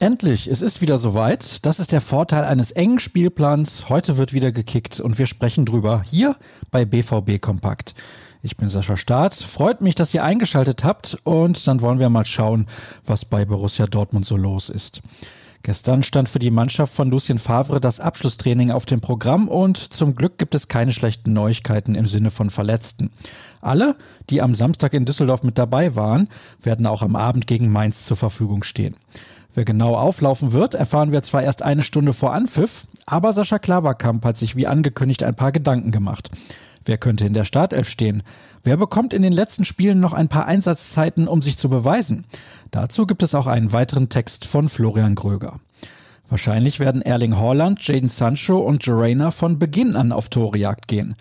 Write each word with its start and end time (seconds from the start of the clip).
Endlich, 0.00 0.46
es 0.46 0.62
ist 0.62 0.80
wieder 0.80 0.96
soweit. 0.96 1.66
Das 1.66 1.80
ist 1.80 1.90
der 1.90 2.00
Vorteil 2.00 2.44
eines 2.44 2.70
engen 2.70 2.98
Spielplans. 2.98 3.88
Heute 3.88 4.16
wird 4.16 4.32
wieder 4.32 4.52
gekickt 4.52 5.00
und 5.00 5.18
wir 5.18 5.26
sprechen 5.26 5.66
drüber 5.66 6.02
hier 6.06 6.36
bei 6.70 6.84
BVB 6.84 7.40
Kompakt. 7.40 7.94
Ich 8.40 8.56
bin 8.56 8.68
Sascha 8.70 8.96
Staat. 8.96 9.34
Freut 9.34 9.80
mich, 9.80 9.96
dass 9.96 10.14
ihr 10.14 10.22
eingeschaltet 10.22 10.84
habt 10.84 11.18
und 11.24 11.66
dann 11.66 11.80
wollen 11.80 11.98
wir 11.98 12.08
mal 12.10 12.24
schauen, 12.24 12.66
was 13.04 13.24
bei 13.24 13.44
Borussia 13.44 13.86
Dortmund 13.86 14.24
so 14.24 14.36
los 14.36 14.68
ist. 14.68 15.02
Gestern 15.68 16.02
stand 16.02 16.30
für 16.30 16.38
die 16.38 16.50
Mannschaft 16.50 16.94
von 16.94 17.10
Lucien 17.10 17.38
Favre 17.38 17.78
das 17.78 18.00
Abschlusstraining 18.00 18.70
auf 18.70 18.86
dem 18.86 19.00
Programm 19.00 19.48
und 19.48 19.76
zum 19.76 20.14
Glück 20.14 20.38
gibt 20.38 20.54
es 20.54 20.68
keine 20.68 20.94
schlechten 20.94 21.34
Neuigkeiten 21.34 21.94
im 21.94 22.06
Sinne 22.06 22.30
von 22.30 22.48
Verletzten. 22.48 23.10
Alle, 23.60 23.94
die 24.30 24.40
am 24.40 24.54
Samstag 24.54 24.94
in 24.94 25.04
Düsseldorf 25.04 25.42
mit 25.42 25.58
dabei 25.58 25.94
waren, 25.94 26.30
werden 26.62 26.86
auch 26.86 27.02
am 27.02 27.16
Abend 27.16 27.46
gegen 27.46 27.70
Mainz 27.70 28.06
zur 28.06 28.16
Verfügung 28.16 28.62
stehen. 28.62 28.96
Wer 29.52 29.66
genau 29.66 29.94
auflaufen 29.94 30.54
wird, 30.54 30.72
erfahren 30.72 31.12
wir 31.12 31.22
zwar 31.22 31.42
erst 31.42 31.60
eine 31.60 31.82
Stunde 31.82 32.14
vor 32.14 32.32
Anpfiff, 32.32 32.86
aber 33.04 33.34
Sascha 33.34 33.58
Klaverkamp 33.58 34.24
hat 34.24 34.38
sich 34.38 34.56
wie 34.56 34.66
angekündigt 34.66 35.22
ein 35.22 35.34
paar 35.34 35.52
Gedanken 35.52 35.90
gemacht. 35.90 36.30
Wer 36.88 36.96
könnte 36.96 37.26
in 37.26 37.34
der 37.34 37.44
Startelf 37.44 37.86
stehen? 37.86 38.22
Wer 38.64 38.78
bekommt 38.78 39.12
in 39.12 39.20
den 39.20 39.34
letzten 39.34 39.66
Spielen 39.66 40.00
noch 40.00 40.14
ein 40.14 40.28
paar 40.28 40.46
Einsatzzeiten, 40.46 41.28
um 41.28 41.42
sich 41.42 41.58
zu 41.58 41.68
beweisen? 41.68 42.24
Dazu 42.70 43.06
gibt 43.06 43.22
es 43.22 43.34
auch 43.34 43.46
einen 43.46 43.74
weiteren 43.74 44.08
Text 44.08 44.46
von 44.46 44.70
Florian 44.70 45.14
Gröger. 45.14 45.60
Wahrscheinlich 46.30 46.80
werden 46.80 47.02
Erling 47.02 47.36
Haaland, 47.36 47.86
Jaden 47.86 48.08
Sancho 48.08 48.58
und 48.60 48.86
Jorena 48.86 49.32
von 49.32 49.58
Beginn 49.58 49.96
an 49.96 50.12
auf 50.12 50.30
Torejagd 50.30 50.88
gehen. 50.88 51.14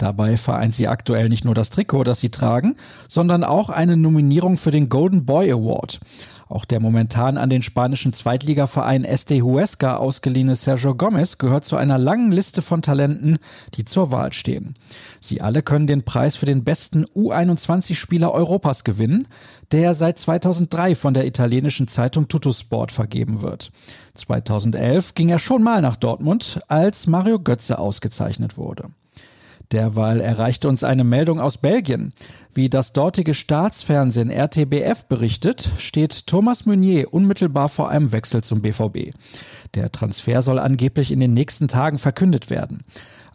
Dabei 0.00 0.38
vereint 0.38 0.72
sie 0.72 0.88
aktuell 0.88 1.28
nicht 1.28 1.44
nur 1.44 1.54
das 1.54 1.68
Trikot, 1.68 2.04
das 2.04 2.20
sie 2.20 2.30
tragen, 2.30 2.76
sondern 3.06 3.44
auch 3.44 3.68
eine 3.68 3.98
Nominierung 3.98 4.56
für 4.56 4.70
den 4.70 4.88
Golden 4.88 5.26
Boy 5.26 5.52
Award. 5.52 6.00
Auch 6.48 6.64
der 6.64 6.80
momentan 6.80 7.36
an 7.36 7.50
den 7.50 7.60
spanischen 7.60 8.14
Zweitligaverein 8.14 9.04
Este 9.04 9.42
Huesca 9.42 9.98
ausgeliehene 9.98 10.56
Sergio 10.56 10.94
Gomez 10.94 11.36
gehört 11.36 11.66
zu 11.66 11.76
einer 11.76 11.98
langen 11.98 12.32
Liste 12.32 12.62
von 12.62 12.80
Talenten, 12.80 13.36
die 13.74 13.84
zur 13.84 14.10
Wahl 14.10 14.32
stehen. 14.32 14.74
Sie 15.20 15.42
alle 15.42 15.62
können 15.62 15.86
den 15.86 16.02
Preis 16.02 16.34
für 16.34 16.46
den 16.46 16.64
besten 16.64 17.04
U21-Spieler 17.04 18.32
Europas 18.32 18.84
gewinnen, 18.84 19.28
der 19.70 19.92
seit 19.92 20.18
2003 20.18 20.94
von 20.94 21.12
der 21.12 21.26
italienischen 21.26 21.88
Zeitung 21.88 22.26
Tuttosport 22.26 22.90
vergeben 22.90 23.42
wird. 23.42 23.70
2011 24.14 25.14
ging 25.14 25.28
er 25.28 25.38
schon 25.38 25.62
mal 25.62 25.82
nach 25.82 25.96
Dortmund, 25.96 26.60
als 26.68 27.06
Mario 27.06 27.38
Götze 27.38 27.78
ausgezeichnet 27.78 28.56
wurde. 28.56 28.88
Derweil 29.72 30.20
erreichte 30.20 30.68
uns 30.68 30.82
eine 30.82 31.04
Meldung 31.04 31.38
aus 31.38 31.58
Belgien. 31.58 32.12
Wie 32.54 32.68
das 32.68 32.92
dortige 32.92 33.34
Staatsfernsehen 33.34 34.30
RTBF 34.30 35.04
berichtet, 35.04 35.70
steht 35.78 36.26
Thomas 36.26 36.66
Meunier 36.66 37.14
unmittelbar 37.14 37.68
vor 37.68 37.88
einem 37.88 38.10
Wechsel 38.10 38.42
zum 38.42 38.62
BVB. 38.62 39.14
Der 39.74 39.92
Transfer 39.92 40.42
soll 40.42 40.58
angeblich 40.58 41.12
in 41.12 41.20
den 41.20 41.32
nächsten 41.32 41.68
Tagen 41.68 41.98
verkündet 41.98 42.50
werden. 42.50 42.82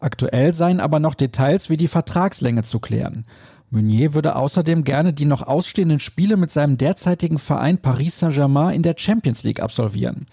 Aktuell 0.02 0.54
seien 0.54 0.82
aber 0.82 1.00
noch 1.00 1.16
Details 1.16 1.70
wie 1.70 1.78
die 1.78 1.88
Vertragslänge 1.88 2.64
zu 2.64 2.80
klären. 2.80 3.26
Meunier 3.72 4.14
würde 4.14 4.36
außerdem 4.36 4.84
gerne 4.84 5.14
die 5.14 5.26
noch 5.26 5.42
ausstehenden 5.42 6.00
Spiele 6.00 6.38
mit 6.38 6.52
seinem 6.52 6.78
derzeitigen 6.78 7.40
Verein 7.40 7.78
Paris 7.78 8.20
Saint-Germain 8.20 8.76
in 8.76 8.84
der 8.84 8.96
Champions 8.98 9.44
League 9.44 9.62
absolvieren. 9.62 10.28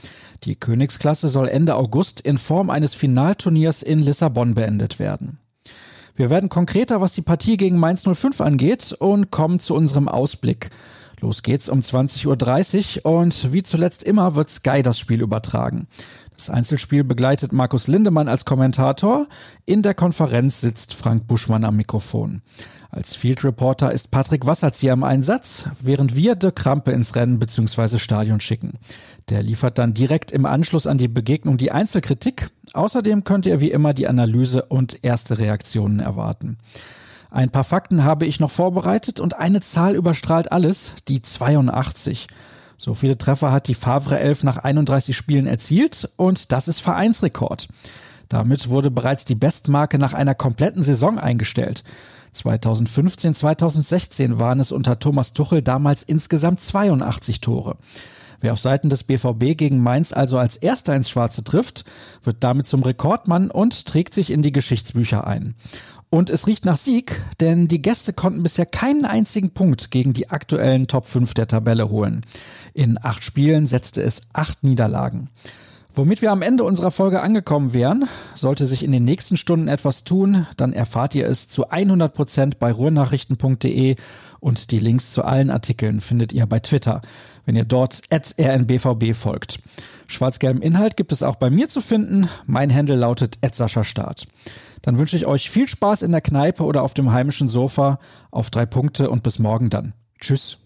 Die 0.45 0.57
Königsklasse 0.57 1.29
soll 1.29 1.49
Ende 1.49 1.77
August 1.77 2.21
in 2.21 2.39
Form 2.39 2.71
eines 2.71 2.95
Finalturniers 2.95 3.83
in 3.83 4.01
Lissabon 4.01 4.55
beendet 4.55 4.99
werden. 4.99 5.39
Wir 6.15 6.29
werden 6.29 6.49
konkreter, 6.49 7.01
was 7.01 7.13
die 7.13 7.23
Partie 7.23 7.57
gegen 7.57 7.79
Mainz 7.79 8.05
05 8.05 8.41
angeht 8.41 8.95
und 8.99 9.31
kommen 9.31 9.59
zu 9.59 9.75
unserem 9.75 10.09
Ausblick. 10.09 10.71
Los 11.23 11.45
geht's 11.45 11.69
um 11.69 11.79
20.30 11.79 13.05
Uhr 13.05 13.13
und 13.13 13.53
wie 13.53 13.63
zuletzt 13.63 14.03
immer 14.03 14.35
wird 14.35 14.51
Sky 14.51 14.83
das 14.83 14.99
Spiel 14.99 15.23
übertragen. 15.23 15.87
Das 16.37 16.51
Einzelspiel 16.51 17.05
begleitet 17.05 17.53
Markus 17.53 17.87
Lindemann 17.87 18.27
als 18.27 18.45
Kommentator. 18.45 19.29
In 19.65 19.83
der 19.83 19.95
Konferenz 19.95 20.61
sitzt 20.61 20.95
Frank 20.95 21.29
Buschmann 21.29 21.65
am 21.65 21.77
Mikrofon. 21.77 22.43
Als 22.91 23.15
Field 23.15 23.45
Reporter 23.45 23.93
ist 23.93 24.11
Patrick 24.11 24.47
Wasserzieher 24.47 24.95
im 24.95 25.05
Einsatz, 25.05 25.69
während 25.81 26.17
wir 26.17 26.35
Dirk 26.35 26.57
Krampe 26.57 26.91
ins 26.91 27.15
Rennen 27.15 27.39
bzw. 27.39 27.99
Stadion 27.99 28.41
schicken. 28.41 28.73
Der 29.29 29.45
liefert 29.45 29.79
dann 29.79 29.95
direkt 29.95 30.33
im 30.33 30.45
Anschluss 30.45 30.89
an 30.89 30.99
die 30.99 31.07
Begegnung 31.07 31.57
die 31.57 31.71
Einzelkritik. 31.71 32.51
Außerdem 32.73 33.23
könnt 33.23 33.47
ihr 33.47 33.61
wie 33.61 33.71
immer 33.71 33.95
die 33.95 34.09
Analyse 34.09 34.65
und 34.65 35.05
erste 35.05 35.39
Reaktionen 35.39 36.01
erwarten. 36.01 36.59
Ein 37.33 37.49
paar 37.49 37.65
Fakten 37.65 38.05
habe 38.05 38.27
ich 38.27 38.41
noch 38.41 38.51
vorbereitet 38.51 39.19
und 39.19 39.39
eine 39.39 39.63
Zahl 39.63 39.95
überstrahlt 39.95 40.53
alles, 40.53 40.97
die 41.09 41.23
82. 41.23 42.27
So 42.77 42.95
viele 42.95 43.17
Treffer 43.17 43.51
hat 43.51 43.69
die 43.69 43.75
Favre 43.75 44.19
11 44.19 44.43
nach 44.45 44.59
31 44.59 45.17
Spielen 45.17 45.47
erzielt 45.47 46.11
und 46.17 46.53
das 46.53 46.69
ist 46.69 46.81
Vereinsrekord. 46.81 47.69
Damit 48.29 48.69
wurde 48.69 48.91
bereits 48.91 49.25
die 49.25 49.35
Bestmarke 49.35 49.99
nach 49.99 50.13
einer 50.13 50.35
kompletten 50.35 50.83
Saison 50.83 51.19
eingestellt. 51.19 51.85
2015, 52.33 53.35
2016 53.35 54.39
waren 54.39 54.61
es 54.61 54.71
unter 54.71 54.99
Thomas 54.99 55.33
Tuchel 55.33 55.63
damals 55.63 56.03
insgesamt 56.03 56.61
82 56.61 57.41
Tore. 57.41 57.79
Wer 58.43 58.53
auf 58.53 58.59
Seiten 58.59 58.91
des 58.91 59.05
BVB 59.05 59.57
gegen 59.57 59.83
Mainz 59.83 60.13
also 60.13 60.37
als 60.37 60.57
erster 60.57 60.95
ins 60.95 61.09
Schwarze 61.09 61.45
trifft, 61.45 61.87
wird 62.25 62.39
damit 62.41 62.67
zum 62.67 62.83
Rekordmann 62.83 63.51
und 63.51 63.87
trägt 63.87 64.13
sich 64.13 64.31
in 64.31 64.43
die 64.43 64.53
Geschichtsbücher 64.53 65.27
ein. 65.27 65.55
Und 66.15 66.29
es 66.29 66.47
riecht 66.47 66.67
nach 66.67 66.77
Sieg, 66.77 67.23
denn 67.41 67.69
die 67.69 67.81
Gäste 67.81 68.13
konnten 68.13 68.43
bisher 68.43 68.67
keinen 68.67 69.07
einzigen 69.07 69.53
Punkt 69.53 69.91
gegen 69.91 70.13
die 70.13 70.29
aktuellen 70.29 70.87
Top 70.87 71.07
5 71.07 71.33
der 71.33 71.49
Tabelle 71.49 71.89
holen. 71.89 72.21
In 72.75 73.03
acht 73.03 73.25
Spielen 73.25 73.67
setzte 73.67 74.03
es 74.03 74.21
acht 74.35 74.63
Niederlagen. 74.63 75.31
Womit 75.95 76.23
wir 76.23 76.33
am 76.33 76.41
Ende 76.41 76.65
unserer 76.65 76.91
Folge 76.91 77.21
angekommen 77.21 77.75
wären, 77.75 78.09
sollte 78.35 78.67
sich 78.67 78.83
in 78.83 78.93
den 78.93 79.05
nächsten 79.05 79.37
Stunden 79.37 79.69
etwas 79.69 80.05
tun, 80.05 80.47
dann 80.57 80.73
erfahrt 80.73 81.15
ihr 81.15 81.29
es 81.29 81.49
zu 81.49 81.69
100 81.69 82.15
Prozent 82.15 82.59
bei 82.59 82.73
ruhrnachrichten.de 82.73 83.97
und 84.41 84.71
die 84.71 84.79
Links 84.79 85.13
zu 85.13 85.23
allen 85.23 85.51
Artikeln 85.51 86.01
findet 86.01 86.33
ihr 86.33 86.47
bei 86.47 86.61
Twitter, 86.61 87.03
wenn 87.45 87.57
ihr 87.57 87.65
dort 87.65 88.01
at 88.11 88.35
rnbvb 88.39 89.13
folgt. 89.15 89.61
Schwarz-gelben 90.07 90.63
Inhalt 90.63 90.97
gibt 90.97 91.13
es 91.13 91.23
auch 91.23 91.37
bei 91.37 91.51
mir 91.51 91.69
zu 91.69 91.83
finden. 91.83 92.29
Mein 92.47 92.75
Handle 92.75 92.97
lautet 92.97 93.39
Start. 93.83 94.27
Dann 94.81 94.99
wünsche 94.99 95.17
ich 95.17 95.27
euch 95.27 95.51
viel 95.51 95.69
Spaß 95.69 96.03
in 96.03 96.13
der 96.13 96.23
Kneipe 96.23 96.65
oder 96.65 96.83
auf 96.83 96.95
dem 96.95 97.13
heimischen 97.13 97.49
Sofa. 97.49 97.99
Auf 98.31 98.51
drei 98.51 98.65
Punkte 98.65 99.11
und 99.11 99.23
bis 99.23 99.39
morgen 99.39 99.69
dann. 99.69 99.93
Tschüss. 100.21 100.63